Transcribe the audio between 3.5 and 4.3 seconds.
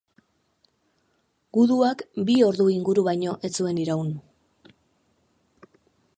ez zuen iraun.